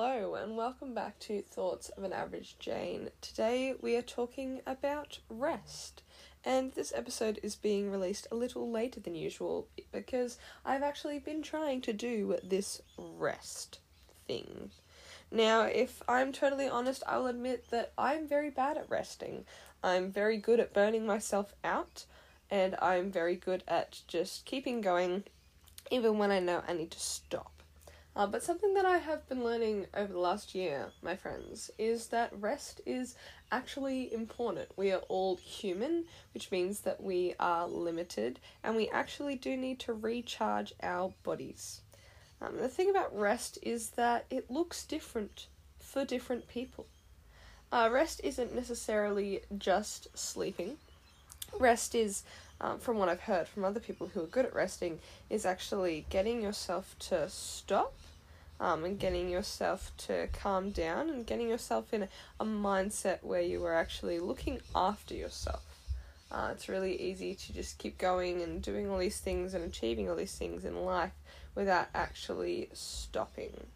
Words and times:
and 0.00 0.56
welcome 0.56 0.94
back 0.94 1.18
to 1.18 1.42
Thoughts 1.42 1.88
of 1.88 2.04
an 2.04 2.12
Average 2.12 2.56
Jane. 2.60 3.10
Today 3.20 3.74
we 3.80 3.96
are 3.96 4.02
talking 4.02 4.60
about 4.64 5.18
rest, 5.28 6.04
and 6.44 6.70
this 6.70 6.92
episode 6.94 7.40
is 7.42 7.56
being 7.56 7.90
released 7.90 8.28
a 8.30 8.36
little 8.36 8.70
later 8.70 9.00
than 9.00 9.16
usual 9.16 9.66
because 9.90 10.38
I've 10.64 10.84
actually 10.84 11.18
been 11.18 11.42
trying 11.42 11.80
to 11.80 11.92
do 11.92 12.36
this 12.44 12.80
rest 12.96 13.80
thing. 14.28 14.70
Now, 15.32 15.62
if 15.62 16.00
I'm 16.08 16.30
totally 16.30 16.68
honest, 16.68 17.02
I'll 17.04 17.26
admit 17.26 17.68
that 17.70 17.92
I'm 17.98 18.28
very 18.28 18.50
bad 18.50 18.78
at 18.78 18.88
resting. 18.88 19.46
I'm 19.82 20.12
very 20.12 20.36
good 20.36 20.60
at 20.60 20.72
burning 20.72 21.06
myself 21.06 21.54
out, 21.64 22.04
and 22.52 22.76
I'm 22.80 23.10
very 23.10 23.34
good 23.34 23.64
at 23.66 24.02
just 24.06 24.44
keeping 24.44 24.80
going 24.80 25.24
even 25.90 26.18
when 26.18 26.30
I 26.30 26.38
know 26.38 26.62
I 26.68 26.74
need 26.74 26.92
to 26.92 27.00
stop. 27.00 27.57
Uh, 28.18 28.26
but 28.26 28.42
something 28.42 28.74
that 28.74 28.84
I 28.84 28.98
have 28.98 29.28
been 29.28 29.44
learning 29.44 29.86
over 29.94 30.12
the 30.12 30.18
last 30.18 30.52
year, 30.52 30.88
my 31.02 31.14
friends, 31.14 31.70
is 31.78 32.08
that 32.08 32.32
rest 32.36 32.80
is 32.84 33.14
actually 33.52 34.12
important. 34.12 34.70
We 34.76 34.90
are 34.90 35.02
all 35.08 35.36
human, 35.36 36.06
which 36.34 36.50
means 36.50 36.80
that 36.80 37.00
we 37.00 37.34
are 37.38 37.68
limited, 37.68 38.40
and 38.64 38.74
we 38.74 38.88
actually 38.88 39.36
do 39.36 39.56
need 39.56 39.78
to 39.80 39.92
recharge 39.92 40.72
our 40.82 41.12
bodies. 41.22 41.82
Um, 42.40 42.56
the 42.56 42.68
thing 42.68 42.90
about 42.90 43.16
rest 43.16 43.56
is 43.62 43.90
that 43.90 44.24
it 44.30 44.50
looks 44.50 44.84
different 44.84 45.46
for 45.78 46.04
different 46.04 46.48
people. 46.48 46.88
Uh, 47.70 47.88
rest 47.92 48.20
isn't 48.24 48.52
necessarily 48.52 49.42
just 49.56 50.08
sleeping. 50.18 50.78
Rest 51.60 51.94
is, 51.94 52.24
um, 52.60 52.80
from 52.80 52.98
what 52.98 53.08
I've 53.08 53.20
heard 53.20 53.46
from 53.46 53.64
other 53.64 53.78
people 53.78 54.08
who 54.08 54.24
are 54.24 54.26
good 54.26 54.44
at 54.44 54.56
resting, 54.56 54.98
is 55.30 55.46
actually 55.46 56.04
getting 56.10 56.42
yourself 56.42 56.96
to 56.98 57.28
stop 57.30 57.94
um, 58.60 58.84
and 58.84 58.98
getting 58.98 59.28
yourself 59.28 59.92
to 59.98 60.28
calm 60.32 60.70
down 60.70 61.08
and 61.08 61.26
getting 61.26 61.48
yourself 61.48 61.92
in 61.92 62.02
a, 62.04 62.08
a 62.40 62.44
mindset 62.44 63.22
where 63.22 63.40
you 63.42 63.64
are 63.64 63.74
actually 63.74 64.18
looking 64.18 64.60
after 64.74 65.14
yourself. 65.14 65.62
Uh, 66.30 66.50
it's 66.52 66.68
really 66.68 67.00
easy 67.00 67.34
to 67.34 67.52
just 67.52 67.78
keep 67.78 67.96
going 67.96 68.42
and 68.42 68.60
doing 68.60 68.90
all 68.90 68.98
these 68.98 69.20
things 69.20 69.54
and 69.54 69.64
achieving 69.64 70.10
all 70.10 70.16
these 70.16 70.36
things 70.36 70.64
in 70.64 70.84
life 70.84 71.12
without 71.54 71.88
actually 71.94 72.68
stopping, 72.74 73.66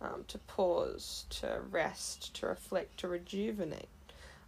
um, 0.00 0.24
to 0.28 0.38
pause, 0.38 1.24
to 1.30 1.60
rest, 1.70 2.34
to 2.34 2.46
reflect, 2.46 2.98
to 2.98 3.08
rejuvenate. 3.08 3.88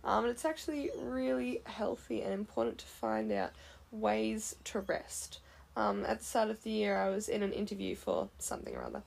Um, 0.04 0.24
and 0.24 0.30
it's 0.30 0.44
actually 0.44 0.90
really 1.00 1.62
healthy 1.64 2.20
and 2.20 2.34
important 2.34 2.78
to 2.78 2.86
find 2.86 3.32
out 3.32 3.52
ways 3.90 4.56
to 4.64 4.80
rest. 4.80 5.38
Um, 5.76 6.04
at 6.04 6.18
the 6.18 6.24
start 6.24 6.50
of 6.50 6.62
the 6.62 6.70
year, 6.70 6.98
I 6.98 7.08
was 7.08 7.28
in 7.28 7.42
an 7.42 7.52
interview 7.52 7.96
for 7.96 8.28
something 8.38 8.76
or 8.76 8.84
other, 8.84 9.02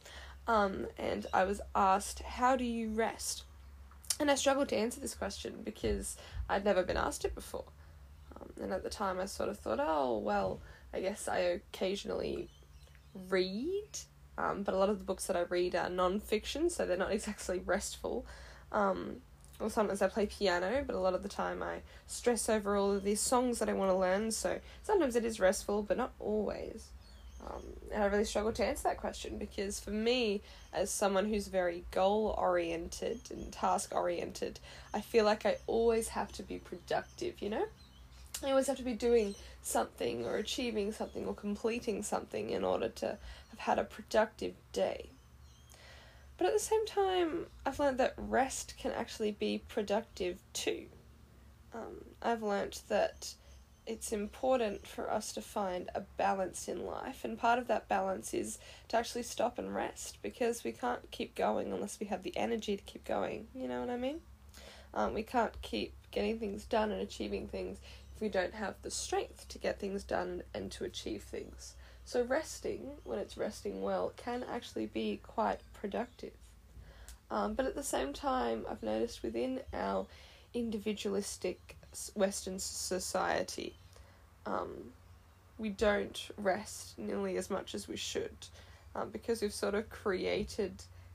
um, 0.48 0.88
and 0.98 1.28
I 1.34 1.44
was 1.44 1.62
asked, 1.76 2.22
How 2.22 2.56
do 2.56 2.64
you 2.64 2.90
rest? 2.90 3.44
And 4.20 4.31
I 4.31 4.36
struggled 4.36 4.70
to 4.70 4.78
answer 4.78 5.00
this 5.00 5.14
question 5.14 5.62
because 5.64 6.17
I'd 6.50 6.66
never 6.66 6.84
been 6.84 6.98
asked 6.98 7.26
it 7.26 7.36
before. 7.36 7.66
Um, 8.36 8.50
and 8.62 8.73
at 8.73 8.84
the 8.84 8.90
time, 8.90 9.20
I 9.20 9.25
sort 9.25 9.50
of 9.50 9.59
thought, 9.59 9.80
Oh, 9.81 10.18
well, 10.18 10.59
I 10.94 11.02
guess 11.02 11.28
I 11.28 11.40
occasionally 11.40 12.50
read, 13.30 14.00
um, 14.38 14.63
but 14.63 14.74
a 14.74 14.78
lot 14.78 14.90
of 14.90 15.00
the 15.00 15.06
books 15.06 15.28
that 15.28 15.35
I 15.35 15.41
read 15.41 15.75
are 15.75 15.90
non 15.90 16.19
fiction, 16.19 16.69
so 16.69 16.85
they're 16.85 16.97
not 16.97 17.12
exactly 17.12 17.59
restful. 17.59 18.25
Um, 18.72 19.18
or 19.59 19.69
sometimes 19.69 20.02
I 20.02 20.08
play 20.08 20.28
piano, 20.28 20.84
but 20.85 20.96
a 20.96 21.00
lot 21.00 21.16
of 21.16 21.24
the 21.24 21.29
time 21.29 21.64
I 21.64 21.79
stress 22.06 22.47
over 22.47 22.78
all 22.78 22.91
of 22.91 23.03
these 23.03 23.19
songs 23.19 23.59
that 23.59 23.69
I 23.69 23.74
want 23.74 23.91
to 23.91 23.97
learn, 23.97 24.31
so 24.31 24.59
sometimes 24.84 25.16
it 25.16 25.25
is 25.25 25.40
restful, 25.40 25.81
but 25.81 25.97
not 25.97 26.14
always. 26.19 26.90
Um, 27.46 27.62
and 27.94 28.03
I 28.03 28.08
really 28.08 28.25
struggle 28.25 28.52
to 28.53 28.66
answer 28.66 28.84
that 28.84 28.98
question 28.98 29.38
because 29.38 29.80
for 29.80 29.92
me, 29.92 30.42
as 30.74 30.90
someone 30.90 31.25
who's 31.25 31.48
very 31.48 31.86
goal 31.92 32.36
oriented 32.38 33.20
and 33.30 33.52
task 33.52 33.94
oriented, 33.94 34.59
I 34.94 35.02
feel 35.02 35.24
like 35.24 35.46
I 35.46 35.58
always 35.68 36.09
have 36.09 36.31
to 36.34 36.44
be 36.44 36.58
productive, 36.58 37.42
you 37.42 37.50
know? 37.50 37.66
I 38.44 38.50
always 38.52 38.68
have 38.68 38.78
to 38.78 38.84
be 38.84 38.94
doing 38.94 39.36
something 39.62 40.26
or 40.26 40.38
achieving 40.38 40.92
something 40.92 41.26
or 41.26 41.34
completing 41.34 42.03
something 42.03 42.50
in 42.50 42.64
order 42.64 42.90
to 42.90 43.18
have 43.50 43.59
had 43.59 43.80
a 43.80 43.84
productive 43.84 44.53
day. 44.72 45.09
But 46.38 46.47
at 46.47 46.53
the 46.53 46.59
same 46.59 46.86
time, 46.86 47.47
I've 47.66 47.80
learned 47.80 47.97
that 47.97 48.14
rest 48.16 48.76
can 48.78 48.92
actually 48.92 49.31
be 49.31 49.64
productive 49.68 50.40
too. 50.53 50.86
Um, 51.74 52.06
I've 52.22 52.44
learned 52.44 52.80
that 52.90 53.34
it's 53.88 54.12
important 54.12 54.86
for 54.86 55.09
us 55.09 55.31
to 55.31 55.42
find 55.42 55.90
a 55.96 56.02
balance 56.02 56.68
in 56.68 56.86
life, 56.86 57.24
and 57.24 57.40
part 57.40 57.58
of 57.58 57.68
that 57.68 57.88
balance 57.88 58.34
is 58.34 58.59
to 58.90 58.98
actually 58.98 59.24
stop 59.24 59.58
and 59.58 59.74
rest 59.74 60.18
because 60.22 60.66
we 60.66 60.74
can't 60.74 61.09
keep 61.09 61.36
going 61.36 61.72
unless 61.72 61.97
we 62.00 62.08
have 62.08 62.22
the 62.22 62.36
energy 62.36 62.76
to 62.76 62.84
keep 62.84 63.06
going. 63.06 63.47
You 63.56 63.70
know 63.70 63.80
what 63.80 63.90
I 63.90 63.96
mean? 63.96 64.20
Um, 64.94 65.14
we 65.14 65.24
can't 65.24 65.59
keep 65.62 65.94
getting 66.12 66.38
things 66.38 66.66
done 66.66 66.92
and 66.92 67.02
achieving 67.02 67.47
things 67.47 67.80
if 68.14 68.22
we 68.22 68.28
don't 68.28 68.53
have 68.53 68.76
the 68.81 68.92
strength 68.92 69.47
to 69.47 69.58
get 69.58 69.80
things 69.80 70.03
done 70.03 70.44
and 70.53 70.70
to 70.74 70.84
achieve 70.84 71.24
things. 71.24 71.76
So, 72.03 72.24
resting, 72.24 72.92
when 73.06 73.20
it's 73.20 73.38
resting 73.38 73.81
well, 73.81 74.12
can 74.18 74.44
actually 74.44 74.88
be 74.88 75.22
quite 75.24 75.59
productive. 75.74 76.34
Um, 77.31 77.53
but 77.53 77.66
at 77.66 77.76
the 77.76 77.84
same 77.84 78.12
time, 78.12 78.66
I've 78.70 78.84
noticed 78.84 79.24
within 79.24 79.62
our 79.74 80.08
individualistic 80.53 81.77
Western 82.16 82.59
society, 82.59 83.74
um, 84.46 84.91
we 85.58 85.69
don't 85.69 86.30
rest 86.38 86.97
nearly 86.97 87.38
as 87.38 87.50
much 87.50 87.74
as 87.74 87.88
we 87.88 87.97
should 87.97 88.35
um, 88.96 89.09
because 89.09 89.41
we've 89.41 89.53
sort 89.53 89.75
of 89.75 89.90
created 89.90 90.74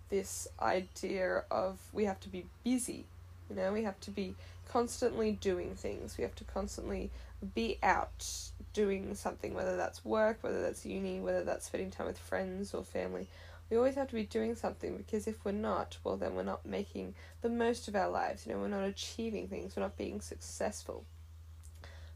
this 0.08 0.48
idea 0.60 1.44
of 1.50 1.78
we 1.92 2.04
have 2.04 2.20
to 2.20 2.28
be 2.28 2.44
busy. 2.64 3.04
You 3.48 3.56
know, 3.56 3.72
we 3.72 3.82
have 3.84 3.98
to 4.00 4.10
be 4.10 4.34
constantly 4.68 5.32
doing 5.32 5.74
things. 5.74 6.16
We 6.16 6.22
have 6.22 6.34
to 6.36 6.44
constantly 6.44 7.10
be 7.54 7.78
out 7.82 8.26
doing 8.72 9.14
something, 9.14 9.54
whether 9.54 9.76
that's 9.76 10.04
work, 10.04 10.38
whether 10.42 10.62
that's 10.62 10.86
uni, 10.86 11.20
whether 11.20 11.44
that's 11.44 11.66
spending 11.66 11.90
time 11.90 12.06
with 12.06 12.18
friends 12.18 12.72
or 12.72 12.84
family. 12.84 13.26
We 13.70 13.76
always 13.76 13.94
have 13.94 14.08
to 14.08 14.14
be 14.14 14.24
doing 14.24 14.54
something 14.54 14.96
because 14.96 15.26
if 15.26 15.44
we're 15.44 15.52
not, 15.52 15.96
well, 16.04 16.16
then 16.16 16.34
we're 16.34 16.42
not 16.42 16.66
making 16.66 17.14
the 17.40 17.48
most 17.48 17.88
of 17.88 17.96
our 17.96 18.08
lives. 18.08 18.46
You 18.46 18.52
know, 18.52 18.60
we're 18.60 18.68
not 18.68 18.84
achieving 18.84 19.48
things, 19.48 19.76
we're 19.76 19.82
not 19.82 19.96
being 19.96 20.20
successful. 20.20 21.04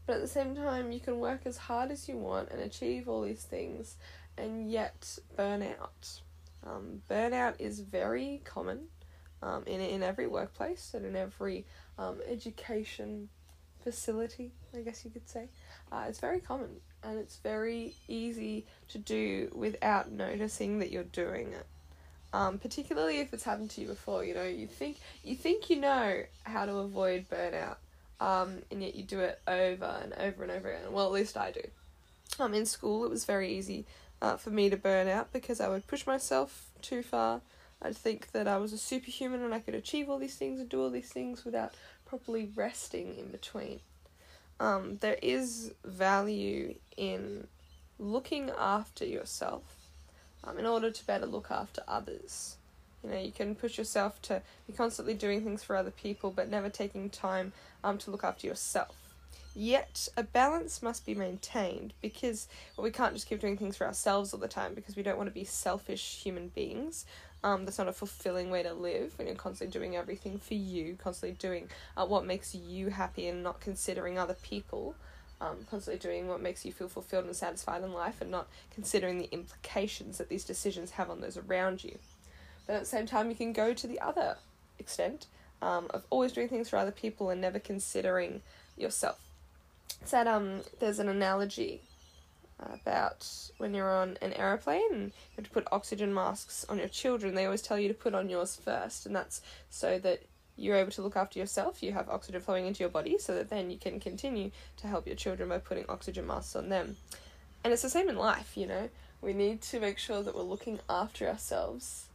But 0.05 0.17
at 0.17 0.21
the 0.21 0.27
same 0.27 0.55
time, 0.55 0.91
you 0.91 0.99
can 0.99 1.19
work 1.19 1.41
as 1.45 1.57
hard 1.57 1.91
as 1.91 2.07
you 2.07 2.17
want 2.17 2.49
and 2.49 2.61
achieve 2.61 3.09
all 3.09 3.21
these 3.21 3.43
things 3.43 3.97
and 4.37 4.71
yet 4.71 5.19
burn 5.35 5.61
out. 5.63 6.21
Um, 6.65 7.01
burnout 7.09 7.55
is 7.59 7.79
very 7.81 8.41
common 8.45 8.87
um, 9.41 9.63
in, 9.65 9.81
in 9.81 10.03
every 10.03 10.27
workplace 10.27 10.93
and 10.93 11.05
in 11.05 11.15
every 11.15 11.65
um, 11.97 12.19
education 12.27 13.29
facility, 13.91 14.51
I 14.75 14.81
guess 14.81 15.05
you 15.05 15.11
could 15.11 15.29
say. 15.29 15.47
Uh, 15.93 16.07
it's 16.09 16.19
very 16.19 16.41
common 16.41 16.81
and 17.03 17.17
it's 17.17 17.37
very 17.37 17.93
easy 18.09 18.65
to 18.89 18.97
do 18.97 19.49
without 19.55 20.11
noticing 20.11 20.79
that 20.79 20.91
you're 20.91 21.03
doing 21.03 21.53
it. 21.53 21.65
Um, 22.33 22.59
particularly 22.59 23.21
if 23.21 23.33
it's 23.33 23.45
happened 23.45 23.69
to 23.71 23.81
you 23.81 23.87
before, 23.87 24.25
you 24.25 24.33
know, 24.33 24.43
you 24.43 24.67
think 24.67 24.97
you 25.23 25.37
think 25.37 25.69
you 25.69 25.77
know 25.77 26.23
how 26.43 26.65
to 26.65 26.73
avoid 26.79 27.29
burnout, 27.29 27.77
um, 28.19 28.57
and 28.69 28.83
yet 28.83 28.95
you 28.95 29.03
do 29.03 29.21
it 29.21 29.39
over 29.47 30.01
and 30.03 30.11
over 30.15 30.43
and 30.43 30.51
over 30.51 30.69
again. 30.69 30.91
Well, 30.91 31.05
at 31.05 31.13
least 31.13 31.37
I 31.37 31.51
do. 31.51 31.61
Um, 32.37 32.53
in 32.53 32.65
school, 32.65 33.05
it 33.05 33.09
was 33.09 33.23
very 33.23 33.53
easy 33.53 33.85
uh, 34.21 34.35
for 34.35 34.49
me 34.49 34.69
to 34.69 34.75
burn 34.75 35.07
out 35.07 35.31
because 35.31 35.61
I 35.61 35.69
would 35.69 35.87
push 35.87 36.05
myself 36.05 36.65
too 36.81 37.01
far. 37.01 37.39
I'd 37.81 37.95
think 37.95 38.31
that 38.31 38.47
I 38.47 38.57
was 38.57 38.73
a 38.73 38.77
superhuman 38.77 39.41
and 39.41 39.53
I 39.53 39.59
could 39.59 39.75
achieve 39.75 40.09
all 40.09 40.17
these 40.17 40.35
things 40.35 40.59
and 40.59 40.67
do 40.67 40.81
all 40.81 40.89
these 40.89 41.09
things 41.09 41.45
without 41.45 41.73
properly 42.07 42.49
resting 42.55 43.17
in 43.17 43.27
between 43.27 43.79
um, 44.59 44.97
there 45.01 45.17
is 45.21 45.73
value 45.83 46.75
in 46.95 47.47
looking 47.99 48.51
after 48.57 49.05
yourself 49.05 49.63
um, 50.43 50.57
in 50.57 50.65
order 50.65 50.91
to 50.91 51.05
better 51.05 51.25
look 51.25 51.51
after 51.51 51.83
others. 51.87 52.57
You 53.03 53.11
know, 53.11 53.19
you 53.19 53.31
can 53.31 53.55
push 53.55 53.77
yourself 53.77 54.21
to 54.23 54.41
be 54.65 54.73
constantly 54.73 55.13
doing 55.13 55.43
things 55.43 55.63
for 55.63 55.75
other 55.75 55.91
people, 55.91 56.31
but 56.31 56.49
never 56.49 56.69
taking 56.69 57.09
time 57.09 57.53
um, 57.83 57.97
to 57.99 58.11
look 58.11 58.23
after 58.23 58.47
yourself. 58.47 58.95
Yet, 59.55 60.07
a 60.15 60.21
balance 60.21 60.83
must 60.83 61.05
be 61.05 61.15
maintained 61.15 61.93
because 62.01 62.47
well, 62.75 62.83
we 62.83 62.91
can't 62.91 63.13
just 63.13 63.27
keep 63.27 63.39
doing 63.39 63.57
things 63.57 63.75
for 63.75 63.87
ourselves 63.87 64.33
all 64.33 64.39
the 64.39 64.47
time 64.47 64.75
because 64.75 64.95
we 64.95 65.01
don't 65.01 65.17
want 65.17 65.29
to 65.29 65.33
be 65.33 65.45
selfish 65.45 66.19
human 66.23 66.49
beings. 66.49 67.05
Um, 67.47 67.63
that's 67.63 67.77
not 67.77 67.87
a 67.87 67.93
fulfilling 67.93 68.49
way 68.49 68.61
to 68.63 68.73
live 68.73 69.17
when 69.17 69.25
you're 69.25 69.37
constantly 69.37 69.71
doing 69.71 69.95
everything 69.95 70.37
for 70.37 70.55
you, 70.55 70.97
constantly 71.01 71.37
doing 71.39 71.69
uh, 71.95 72.05
what 72.05 72.25
makes 72.25 72.53
you 72.53 72.89
happy 72.89 73.25
and 73.27 73.41
not 73.41 73.61
considering 73.61 74.19
other 74.19 74.33
people. 74.33 74.95
Um, 75.39 75.65
constantly 75.69 75.97
doing 75.97 76.27
what 76.27 76.41
makes 76.41 76.65
you 76.65 76.73
feel 76.73 76.89
fulfilled 76.89 77.23
and 77.23 77.35
satisfied 77.35 77.83
in 77.83 77.93
life 77.93 78.19
and 78.19 78.31
not 78.31 78.47
considering 78.73 79.17
the 79.17 79.31
implications 79.31 80.17
that 80.17 80.27
these 80.27 80.43
decisions 80.43 80.91
have 80.91 81.09
on 81.09 81.21
those 81.21 81.37
around 81.37 81.85
you. 81.85 81.99
But 82.65 82.73
at 82.73 82.79
the 82.81 82.85
same 82.85 83.05
time, 83.05 83.29
you 83.29 83.35
can 83.35 83.53
go 83.53 83.73
to 83.73 83.87
the 83.87 84.01
other 84.01 84.37
extent 84.77 85.27
um, 85.61 85.87
of 85.91 86.03
always 86.09 86.33
doing 86.33 86.49
things 86.49 86.67
for 86.67 86.75
other 86.75 86.91
people 86.91 87.29
and 87.29 87.39
never 87.39 87.59
considering 87.59 88.41
yourself. 88.75 89.19
It's 90.01 90.11
that 90.11 90.27
um, 90.27 90.63
there's 90.79 90.99
an 90.99 91.07
analogy 91.07 91.81
about 92.59 93.27
when 93.57 93.73
you're 93.73 93.95
on 93.95 94.17
an 94.21 94.33
aeroplane 94.33 94.91
and 94.91 95.03
you 95.03 95.35
have 95.35 95.45
to 95.45 95.51
put 95.51 95.67
oxygen 95.71 96.13
masks 96.13 96.65
on 96.69 96.77
your 96.79 96.87
children. 96.87 97.35
They 97.35 97.45
always 97.45 97.61
tell 97.61 97.79
you 97.79 97.87
to 97.87 97.93
put 97.93 98.15
on 98.15 98.29
yours 98.29 98.59
first, 98.63 99.05
and 99.05 99.15
that's 99.15 99.41
so 99.69 99.99
that 99.99 100.23
you're 100.55 100.75
able 100.75 100.91
to 100.91 101.03
look 101.03 101.15
after 101.15 101.37
yourself, 101.37 101.83
you 101.83 101.91
have 101.93 102.09
oxygen 102.09 102.41
flowing 102.41 102.65
into 102.65 102.79
your 102.79 102.89
body, 102.89 103.17
so 103.19 103.35
that 103.35 103.49
then 103.49 103.69
you 103.69 103.77
can 103.77 103.99
continue 103.99 104.49
to 104.77 104.87
help 104.87 105.05
your 105.05 105.15
children 105.15 105.49
by 105.49 105.59
putting 105.59 105.85
oxygen 105.87 106.25
masks 106.25 106.55
on 106.55 106.69
them. 106.69 106.97
And 107.63 107.71
it's 107.71 107.83
the 107.83 107.89
same 107.89 108.09
in 108.09 108.15
life, 108.17 108.53
you 108.55 108.65
know. 108.65 108.89
We 109.21 109.33
need 109.33 109.61
to 109.63 109.79
make 109.79 109.99
sure 109.99 110.23
that 110.23 110.35
we're 110.35 110.41
looking 110.41 110.79
after 110.89 111.27
ourselves 111.27 112.05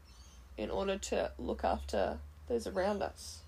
in 0.56 0.70
order 0.70 0.98
to 0.98 1.30
look 1.38 1.64
after 1.64 2.18
those 2.48 2.66
around 2.66 3.02
us. 3.02 3.42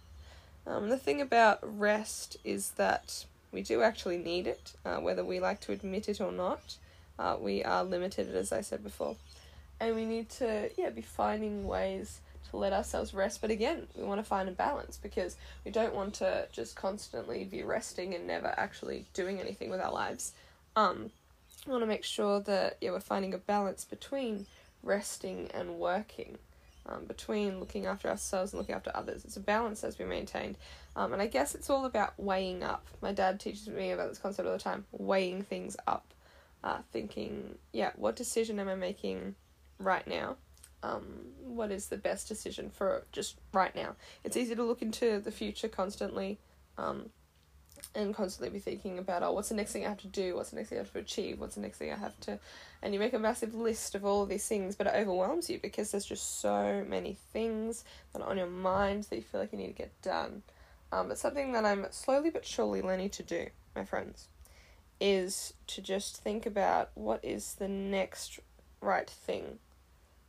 Um, 0.66 0.88
the 0.88 0.96
thing 0.96 1.20
about 1.20 1.58
rest 1.62 2.36
is 2.44 2.70
that 2.72 3.24
we 3.52 3.62
do 3.62 3.82
actually 3.82 4.18
need 4.18 4.46
it, 4.46 4.72
uh, 4.84 4.96
whether 4.96 5.24
we 5.24 5.40
like 5.40 5.60
to 5.62 5.72
admit 5.72 6.08
it 6.08 6.20
or 6.20 6.32
not. 6.32 6.76
Uh, 7.18 7.36
we 7.38 7.62
are 7.62 7.84
limited, 7.84 8.34
as 8.34 8.52
I 8.52 8.60
said 8.60 8.82
before, 8.82 9.16
and 9.80 9.94
we 9.94 10.04
need 10.04 10.28
to 10.30 10.70
yeah 10.76 10.90
be 10.90 11.02
finding 11.02 11.66
ways 11.66 12.20
to 12.50 12.56
let 12.56 12.72
ourselves 12.72 13.14
rest. 13.14 13.40
But 13.40 13.50
again, 13.50 13.86
we 13.96 14.04
want 14.04 14.20
to 14.20 14.24
find 14.24 14.48
a 14.48 14.52
balance 14.52 14.98
because 15.00 15.36
we 15.64 15.70
don't 15.70 15.94
want 15.94 16.14
to 16.14 16.48
just 16.52 16.76
constantly 16.76 17.44
be 17.44 17.62
resting 17.62 18.14
and 18.14 18.26
never 18.26 18.52
actually 18.56 19.06
doing 19.14 19.40
anything 19.40 19.70
with 19.70 19.80
our 19.80 19.92
lives. 19.92 20.32
Um, 20.76 21.10
we 21.66 21.72
want 21.72 21.82
to 21.82 21.86
make 21.86 22.04
sure 22.04 22.40
that 22.40 22.76
yeah 22.80 22.90
we're 22.90 23.00
finding 23.00 23.34
a 23.34 23.38
balance 23.38 23.84
between 23.84 24.46
resting 24.82 25.50
and 25.54 25.78
working 25.78 26.38
um, 26.86 27.04
between 27.06 27.60
looking 27.60 27.86
after 27.86 28.08
ourselves 28.08 28.52
and 28.52 28.60
looking 28.60 28.74
after 28.74 28.90
others. 28.94 29.24
It's 29.24 29.36
a 29.36 29.40
balance 29.40 29.80
that's 29.80 29.96
been 29.96 30.08
maintained. 30.08 30.56
Um, 30.96 31.12
and 31.12 31.20
I 31.20 31.26
guess 31.26 31.54
it's 31.54 31.70
all 31.70 31.86
about 31.86 32.14
weighing 32.18 32.62
up. 32.62 32.84
My 33.00 33.12
dad 33.12 33.40
teaches 33.40 33.68
me 33.68 33.90
about 33.90 34.08
this 34.08 34.18
concept 34.18 34.46
all 34.46 34.54
the 34.54 34.60
time 34.60 34.84
weighing 34.92 35.42
things 35.42 35.76
up. 35.86 36.04
Uh, 36.64 36.78
thinking, 36.92 37.58
yeah, 37.72 37.90
what 37.96 38.16
decision 38.16 38.58
am 38.58 38.70
I 38.70 38.74
making 38.74 39.34
right 39.78 40.06
now? 40.06 40.36
Um, 40.82 41.26
what 41.44 41.70
is 41.70 41.88
the 41.88 41.98
best 41.98 42.26
decision 42.26 42.70
for 42.70 43.04
just 43.12 43.36
right 43.52 43.76
now? 43.76 43.96
It's 44.24 44.34
easy 44.34 44.54
to 44.54 44.62
look 44.62 44.80
into 44.80 45.20
the 45.20 45.30
future 45.30 45.68
constantly. 45.68 46.38
Um, 46.78 47.10
and 47.94 48.14
constantly 48.14 48.48
be 48.48 48.58
thinking 48.58 48.98
about 48.98 49.22
oh 49.22 49.32
what's 49.32 49.50
the 49.50 49.54
next 49.54 49.72
thing 49.72 49.84
I 49.84 49.88
have 49.88 50.00
to 50.00 50.06
do 50.06 50.36
what's 50.36 50.50
the 50.50 50.56
next 50.56 50.70
thing 50.70 50.78
I 50.78 50.82
have 50.82 50.92
to 50.92 51.00
achieve 51.00 51.38
what's 51.38 51.56
the 51.56 51.60
next 51.60 51.78
thing 51.78 51.92
I 51.92 51.96
have 51.96 52.18
to 52.20 52.38
and 52.82 52.94
you 52.94 53.00
make 53.00 53.12
a 53.12 53.18
massive 53.18 53.54
list 53.54 53.94
of 53.94 54.04
all 54.04 54.22
of 54.22 54.28
these 54.28 54.46
things 54.46 54.74
but 54.74 54.86
it 54.86 54.94
overwhelms 54.94 55.50
you 55.50 55.58
because 55.58 55.90
there's 55.90 56.06
just 56.06 56.40
so 56.40 56.84
many 56.88 57.18
things 57.32 57.84
that 58.12 58.22
are 58.22 58.30
on 58.30 58.38
your 58.38 58.46
mind 58.46 59.04
that 59.04 59.16
you 59.16 59.22
feel 59.22 59.40
like 59.40 59.52
you 59.52 59.58
need 59.58 59.66
to 59.66 59.72
get 59.74 60.00
done 60.02 60.42
um, 60.92 61.08
but 61.08 61.18
something 61.18 61.52
that 61.52 61.64
I'm 61.64 61.86
slowly 61.90 62.30
but 62.30 62.46
surely 62.46 62.80
learning 62.80 63.10
to 63.10 63.22
do 63.22 63.48
my 63.76 63.84
friends 63.84 64.28
is 65.00 65.54
to 65.66 65.82
just 65.82 66.16
think 66.16 66.46
about 66.46 66.90
what 66.94 67.24
is 67.24 67.54
the 67.54 67.68
next 67.68 68.40
right 68.80 69.08
thing 69.08 69.58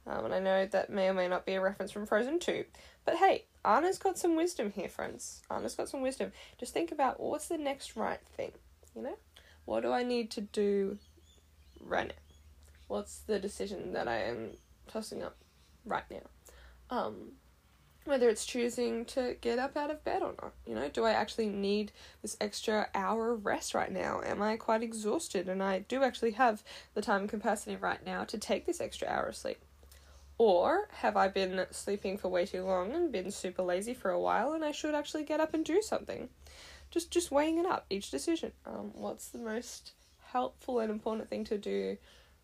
um, 0.08 0.26
and 0.26 0.34
I 0.34 0.40
know 0.40 0.66
that 0.66 0.90
may 0.90 1.08
or 1.08 1.14
may 1.14 1.28
not 1.28 1.46
be 1.46 1.54
a 1.54 1.62
reference 1.62 1.92
from 1.92 2.06
Frozen 2.06 2.40
2 2.40 2.66
but 3.06 3.16
hey 3.18 3.46
Anna's 3.66 3.98
got 3.98 4.18
some 4.18 4.36
wisdom 4.36 4.72
here, 4.72 4.88
friends. 4.88 5.42
Anna's 5.50 5.74
got 5.74 5.90
some 5.90 6.02
wisdom. 6.02 6.32
Just 6.60 6.74
think 6.74 6.92
about 6.92 7.20
what's 7.20 7.48
the 7.48 7.58
next 7.58 7.96
right 7.96 8.22
thing, 8.38 8.52
you 8.96 9.02
know? 9.02 9.18
What 9.66 9.82
do 9.82 9.92
I 9.92 10.04
need 10.04 10.30
to 10.32 10.42
do 10.42 11.00
right 11.82 12.08
now? 12.08 12.14
What's 12.88 13.20
the 13.22 13.40
decision 13.40 13.94
that 13.94 14.08
I 14.08 14.18
am 14.18 14.52
tossing 14.88 15.24
up 15.24 15.36
right 15.84 16.04
now? 16.12 16.96
Um, 16.96 17.32
whether 18.06 18.30
it's 18.30 18.46
choosing 18.46 19.04
to 19.06 19.36
get 19.42 19.60
up 19.60 19.76
out 19.76 19.92
of 19.92 20.04
bed 20.04 20.22
or 20.22 20.34
not. 20.42 20.54
You 20.66 20.76
know, 20.76 20.90
do 20.90 21.04
I 21.04 21.12
actually 21.12 21.48
need 21.48 21.92
this 22.22 22.38
extra 22.40 22.88
hour 22.94 23.32
of 23.32 23.46
rest 23.46 23.74
right 23.74 23.92
now? 23.92 24.22
Am 24.24 24.42
I 24.42 24.58
quite 24.58 24.84
exhausted 24.84 25.50
and 25.50 25.62
I 25.62 25.80
do 25.80 26.04
actually 26.04 26.32
have 26.32 26.64
the 26.94 27.02
time 27.02 27.22
and 27.22 27.30
capacity 27.30 27.76
right 27.76 28.04
now 28.06 28.24
to 28.26 28.38
take 28.38 28.66
this 28.66 28.80
extra 28.80 29.08
hour 29.08 29.26
of 29.26 29.36
sleep? 29.36 29.58
Or 30.38 30.90
have 31.00 31.18
I 31.18 31.30
been 31.30 31.66
sleeping 31.72 32.18
for 32.18 32.30
way 32.30 32.46
too 32.46 32.64
long 32.64 32.94
and 32.94 33.12
been 33.12 33.32
super 33.32 33.64
lazy 33.64 33.94
for 33.94 34.12
a 34.12 34.20
while 34.20 34.54
and 34.54 34.64
I 34.64 34.72
should 34.72 34.94
actually 34.94 35.24
get 35.24 35.40
up 35.40 35.54
and 35.54 35.66
do 35.66 35.82
something? 35.82 36.30
Just 36.92 37.10
just 37.10 37.32
weighing 37.32 37.58
it 37.58 37.66
up, 37.66 37.86
each 37.90 38.12
decision. 38.12 38.52
Um, 38.66 38.92
what's 38.94 39.30
the 39.30 39.40
most 39.40 39.94
helpful 40.32 40.80
and 40.80 40.92
important 40.92 41.30
thing 41.30 41.44
to 41.46 41.58
do 41.58 41.98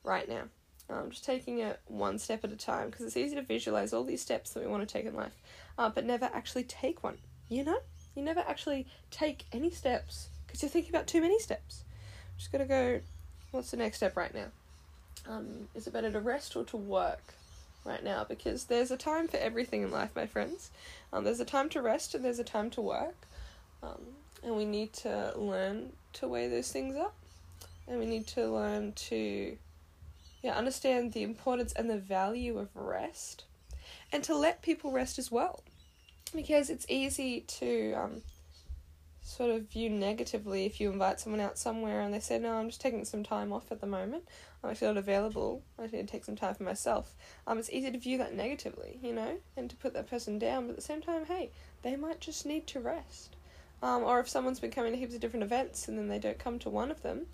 right 0.03 0.27
now? 0.27 0.43
Um, 0.91 1.09
just 1.09 1.23
taking 1.23 1.59
it 1.59 1.79
one 1.87 2.19
step 2.19 2.43
at 2.43 2.51
a 2.51 2.57
time 2.57 2.89
because 2.89 3.05
it's 3.05 3.15
easy 3.15 3.35
to 3.35 3.41
visualize 3.41 3.93
all 3.93 4.03
these 4.03 4.21
steps 4.21 4.51
that 4.51 4.63
we 4.63 4.69
want 4.69 4.87
to 4.87 4.91
take 4.91 5.05
in 5.05 5.15
life, 5.15 5.35
uh, 5.77 5.89
but 5.89 6.05
never 6.05 6.29
actually 6.33 6.63
take 6.63 7.03
one. 7.03 7.17
You 7.47 7.63
know, 7.63 7.79
you 8.15 8.23
never 8.23 8.41
actually 8.41 8.87
take 9.09 9.45
any 9.53 9.71
steps 9.71 10.27
because 10.45 10.61
you're 10.61 10.69
thinking 10.69 10.91
about 10.91 11.07
too 11.07 11.21
many 11.21 11.39
steps. 11.39 11.83
Just 12.37 12.51
gotta 12.51 12.65
go. 12.65 12.99
What's 13.51 13.71
the 13.71 13.77
next 13.77 13.97
step 13.97 14.17
right 14.17 14.33
now? 14.33 14.47
Um, 15.29 15.67
is 15.75 15.87
it 15.87 15.93
better 15.93 16.11
to 16.11 16.19
rest 16.19 16.55
or 16.55 16.63
to 16.65 16.77
work? 16.77 17.33
right 17.85 18.03
now 18.03 18.23
because 18.23 18.65
there's 18.65 18.91
a 18.91 18.97
time 18.97 19.27
for 19.27 19.37
everything 19.37 19.81
in 19.81 19.91
life, 19.91 20.11
my 20.15 20.25
friends. 20.25 20.71
Um, 21.11 21.23
there's 21.23 21.39
a 21.39 21.45
time 21.45 21.69
to 21.69 21.81
rest 21.81 22.13
and 22.13 22.23
there's 22.23 22.39
a 22.39 22.43
time 22.43 22.69
to 22.71 22.81
work. 22.81 23.15
Um, 23.83 24.01
and 24.43 24.55
we 24.55 24.65
need 24.65 24.93
to 24.93 25.33
learn 25.35 25.93
to 26.13 26.27
weigh 26.27 26.47
those 26.47 26.71
things 26.71 26.95
up. 26.95 27.15
And 27.87 27.99
we 27.99 28.05
need 28.05 28.27
to 28.27 28.47
learn 28.47 28.93
to 28.93 29.57
yeah, 30.41 30.55
understand 30.55 31.13
the 31.13 31.23
importance 31.23 31.73
and 31.73 31.89
the 31.89 31.97
value 31.97 32.57
of 32.57 32.69
rest 32.75 33.45
and 34.11 34.23
to 34.23 34.35
let 34.35 34.61
people 34.61 34.91
rest 34.91 35.17
as 35.19 35.31
well. 35.31 35.63
Because 36.33 36.69
it's 36.69 36.85
easy 36.89 37.41
to 37.41 37.93
um, 37.93 38.21
sort 39.21 39.51
of 39.51 39.69
view 39.69 39.89
negatively 39.89 40.65
if 40.65 40.79
you 40.79 40.91
invite 40.91 41.19
someone 41.19 41.41
out 41.41 41.57
somewhere 41.57 42.01
and 42.01 42.13
they 42.13 42.19
say, 42.19 42.39
No, 42.39 42.53
I'm 42.53 42.69
just 42.69 42.81
taking 42.81 43.05
some 43.05 43.23
time 43.23 43.51
off 43.51 43.71
at 43.71 43.81
the 43.81 43.87
moment. 43.87 44.23
I 44.63 44.73
feel 44.75 44.89
not 44.89 44.97
available. 44.97 45.63
I 45.79 45.83
need 45.83 45.91
to 45.91 46.03
take 46.03 46.23
some 46.23 46.35
time 46.35 46.53
for 46.53 46.63
myself. 46.63 47.15
Um, 47.47 47.57
it's 47.57 47.71
easy 47.71 47.91
to 47.91 47.97
view 47.97 48.17
that 48.19 48.35
negatively, 48.35 48.99
you 49.01 49.11
know, 49.11 49.37
and 49.57 49.69
to 49.69 49.75
put 49.75 49.93
that 49.93 50.09
person 50.09 50.37
down. 50.37 50.65
But 50.65 50.71
at 50.71 50.75
the 50.75 50.81
same 50.83 51.01
time, 51.01 51.25
hey, 51.25 51.49
they 51.81 51.95
might 51.95 52.19
just 52.19 52.45
need 52.45 52.67
to 52.67 52.79
rest. 52.79 53.35
Um, 53.81 54.03
or 54.03 54.19
if 54.19 54.29
someone's 54.29 54.59
been 54.59 54.71
coming 54.71 54.91
to 54.91 54.99
heaps 54.99 55.15
of 55.15 55.21
different 55.21 55.43
events 55.43 55.87
and 55.87 55.97
then 55.97 56.07
they 56.07 56.19
don't 56.19 56.37
come 56.37 56.59
to 56.59 56.69
one 56.69 56.91
of 56.91 57.01
them, 57.01 57.25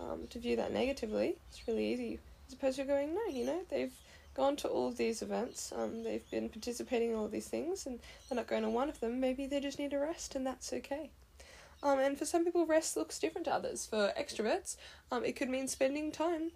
um, 0.00 0.26
to 0.30 0.38
view 0.38 0.56
that 0.56 0.72
negatively, 0.72 1.36
it's 1.50 1.68
really 1.68 1.92
easy. 1.92 2.18
As 2.52 2.58
opposed 2.58 2.76
to 2.76 2.84
going, 2.84 3.14
no, 3.14 3.24
you 3.30 3.46
know, 3.46 3.62
they've 3.70 3.94
gone 4.34 4.56
to 4.56 4.68
all 4.68 4.88
of 4.88 4.98
these 4.98 5.22
events, 5.22 5.72
um, 5.74 6.02
they've 6.04 6.30
been 6.30 6.50
participating 6.50 7.12
in 7.12 7.16
all 7.16 7.26
these 7.26 7.48
things, 7.48 7.86
and 7.86 7.98
they're 8.28 8.36
not 8.36 8.46
going 8.46 8.62
to 8.62 8.68
one 8.68 8.90
of 8.90 9.00
them. 9.00 9.20
Maybe 9.20 9.46
they 9.46 9.58
just 9.58 9.78
need 9.78 9.94
a 9.94 9.98
rest, 9.98 10.34
and 10.34 10.46
that's 10.46 10.70
okay. 10.70 11.08
Um, 11.82 11.98
and 11.98 12.18
for 12.18 12.26
some 12.26 12.44
people, 12.44 12.66
rest 12.66 12.94
looks 12.94 13.18
different 13.18 13.46
to 13.46 13.54
others. 13.54 13.86
For 13.86 14.12
extroverts, 14.18 14.76
um, 15.10 15.24
it 15.24 15.34
could 15.34 15.48
mean 15.48 15.66
spending 15.66 16.12
time 16.12 16.50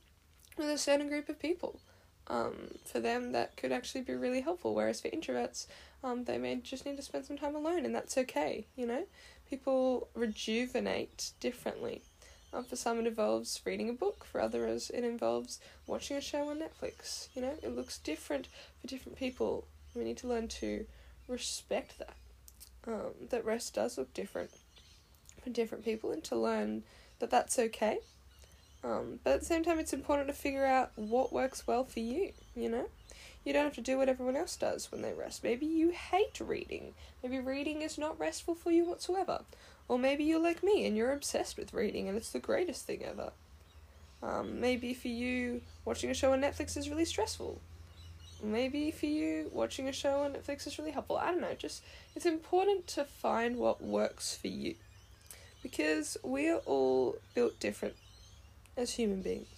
with 0.59 0.69
a 0.69 0.76
certain 0.76 1.09
group 1.09 1.31
of 1.31 1.38
people. 1.38 1.81
Um, 2.26 2.75
for 2.85 3.00
them, 3.00 3.33
that 3.33 3.57
could 3.57 3.73
actually 3.73 4.03
be 4.03 4.12
really 4.12 4.43
helpful. 4.43 4.75
Whereas 4.75 5.00
for 5.00 5.09
introverts, 5.09 5.67
um, 6.05 6.25
they 6.25 6.37
may 6.37 6.57
just 6.57 6.85
need 6.85 6.97
to 6.97 7.03
spend 7.03 7.25
some 7.25 7.38
time 7.38 7.55
alone, 7.55 7.87
and 7.87 7.95
that's 7.95 8.19
okay. 8.19 8.67
You 8.76 8.87
know, 8.87 9.07
people 9.49 10.09
rejuvenate 10.15 11.31
differently. 11.41 12.03
Um, 12.57 12.65
for 12.65 12.77
some, 12.77 12.99
it 12.99 13.07
involves 13.07 13.61
reading 13.65 13.91
a 13.91 13.93
book. 13.93 14.25
For 14.25 14.41
others, 14.41 14.91
it 14.91 15.05
involves 15.05 15.61
watching 15.87 16.17
a 16.17 16.21
show 16.21 16.49
on 16.49 16.61
Netflix. 16.61 17.29
You 17.35 17.43
know, 17.43 17.55
it 17.63 17.77
looks 17.77 17.99
different 17.99 18.49
for 18.81 18.87
different 18.87 19.19
people. 19.19 19.67
We 19.95 20.05
need 20.05 20.17
to 20.19 20.29
learn 20.29 20.49
to 20.49 20.87
respect 21.29 21.99
that. 21.99 22.17
Um, 22.87 23.29
that 23.31 23.45
rest 23.45 23.75
does 23.75 23.99
look 23.99 24.15
different 24.15 24.51
for 25.43 25.51
different 25.51 25.85
people, 25.85 26.13
and 26.13 26.23
to 26.25 26.37
learn 26.37 26.85
that 27.19 27.31
that's 27.31 27.59
okay 27.59 27.99
um, 28.87 29.19
but 29.25 29.35
at 29.35 29.41
the 29.41 29.47
same 29.47 29.65
time, 29.65 29.81
it's 29.81 29.93
important 29.93 30.29
to 30.29 30.35
figure 30.35 30.65
out 30.65 30.93
what 30.95 31.33
works 31.33 31.67
well 31.67 31.85
for 31.85 31.99
you, 32.01 32.33
you 32.55 32.69
know? 32.69 32.87
You 33.45 33.53
don't 33.53 33.65
have 33.65 33.75
to 33.75 33.81
do 33.81 33.99
what 33.99 34.09
everyone 34.09 34.37
else 34.37 34.57
does 34.57 34.93
when 34.93 35.03
they 35.03 35.13
rest. 35.13 35.43
Maybe 35.43 35.67
you 35.67 35.91
hate 35.91 36.39
reading. 36.41 36.95
Maybe 37.23 37.39
reading 37.39 37.83
is 37.83 37.99
not 37.99 38.19
restful 38.19 38.55
for 38.55 38.71
you 38.71 38.85
whatsoever. 38.85 39.43
Or 39.88 39.99
maybe 39.99 40.25
you're 40.25 40.43
like 40.43 40.62
me 40.62 40.87
and 40.87 40.97
you're 40.97 41.12
obsessed 41.12 41.57
with 41.57 41.73
reading 41.73 42.09
and 42.09 42.16
it's 42.16 42.33
the 42.33 42.38
greatest 42.38 42.87
thing 42.87 43.05
ever. 43.05 43.33
Um, 44.23 44.61
maybe 44.61 44.95
for 44.95 45.09
you, 45.09 45.62
watching 45.85 46.11
a 46.11 46.14
show 46.14 46.33
on 46.33 46.40
Netflix 46.40 46.76
is 46.76 46.90
really 46.90 47.05
stressful. 47.05 47.61
Maybe 48.43 48.90
for 48.90 49.07
you, 49.07 49.50
watching 49.52 49.88
a 49.88 49.93
show 49.93 50.23
on 50.23 50.33
Netflix 50.33 50.66
is 50.66 50.78
really 50.78 50.90
helpful. 50.90 51.16
I 51.16 51.31
don't 51.31 51.40
know, 51.40 51.55
just 51.57 51.83
it's 52.14 52.26
important 52.26 52.87
to 52.88 53.05
find 53.05 53.57
what 53.57 53.83
works 53.83 54.37
for 54.37 54.49
you. 54.49 54.75
Because 55.62 56.16
we're 56.23 56.59
all 56.59 57.16
built 57.35 57.59
different 57.61 57.95
as 58.76 58.95
human 58.95 59.23
beings. 59.23 59.49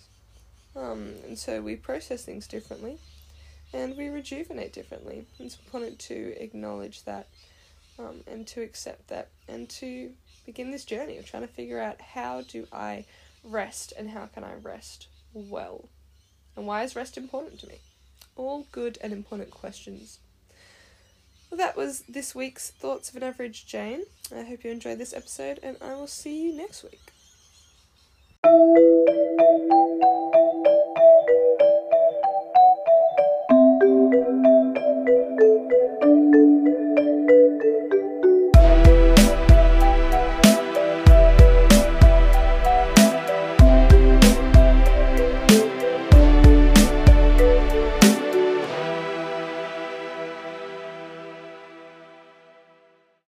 Um, 0.76 1.14
and 1.26 1.38
so 1.38 1.60
we 1.60 1.76
process 1.76 2.24
things 2.24 2.46
differently 2.46 2.98
and 3.72 3.96
we 3.96 4.08
rejuvenate 4.08 4.72
differently. 4.72 5.26
It's 5.38 5.58
important 5.58 5.98
to 6.00 6.34
acknowledge 6.42 7.04
that 7.04 7.26
um, 7.98 8.22
and 8.26 8.46
to 8.48 8.62
accept 8.62 9.08
that 9.08 9.28
and 9.48 9.68
to 9.68 10.12
begin 10.46 10.70
this 10.70 10.84
journey 10.84 11.18
of 11.18 11.26
trying 11.26 11.42
to 11.42 11.52
figure 11.52 11.80
out 11.80 12.00
how 12.00 12.42
do 12.42 12.66
I 12.72 13.04
rest 13.44 13.92
and 13.98 14.10
how 14.10 14.26
can 14.26 14.44
I 14.44 14.54
rest 14.54 15.08
well? 15.32 15.88
And 16.56 16.66
why 16.66 16.82
is 16.82 16.96
rest 16.96 17.16
important 17.16 17.60
to 17.60 17.68
me? 17.68 17.80
All 18.36 18.66
good 18.72 18.98
and 19.00 19.12
important 19.12 19.50
questions. 19.50 20.18
Well, 21.50 21.58
that 21.58 21.76
was 21.76 22.02
this 22.08 22.34
week's 22.34 22.70
Thoughts 22.70 23.08
of 23.08 23.16
an 23.16 23.22
Average 23.22 23.66
Jane. 23.66 24.02
I 24.34 24.42
hope 24.42 24.64
you 24.64 24.70
enjoyed 24.70 24.98
this 24.98 25.14
episode, 25.14 25.58
and 25.62 25.76
I 25.80 25.94
will 25.94 26.06
see 26.06 26.44
you 26.44 26.54
next 26.54 26.82
week. 26.82 27.12